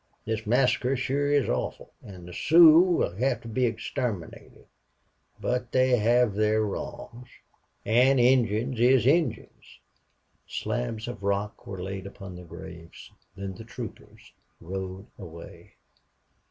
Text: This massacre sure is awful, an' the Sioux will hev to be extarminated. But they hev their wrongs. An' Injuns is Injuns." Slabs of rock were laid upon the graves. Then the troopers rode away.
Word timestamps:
This 0.25 0.47
massacre 0.47 0.95
sure 0.95 1.31
is 1.31 1.47
awful, 1.47 1.91
an' 2.03 2.25
the 2.25 2.33
Sioux 2.33 2.79
will 2.81 3.15
hev 3.17 3.39
to 3.41 3.47
be 3.47 3.67
extarminated. 3.67 4.65
But 5.39 5.71
they 5.71 5.95
hev 5.97 6.33
their 6.33 6.63
wrongs. 6.65 7.27
An' 7.85 8.17
Injuns 8.17 8.79
is 8.79 9.05
Injuns." 9.05 9.77
Slabs 10.47 11.07
of 11.07 11.21
rock 11.21 11.67
were 11.67 11.83
laid 11.83 12.07
upon 12.07 12.35
the 12.35 12.41
graves. 12.41 13.11
Then 13.35 13.53
the 13.53 13.63
troopers 13.63 14.33
rode 14.59 15.05
away. 15.19 15.75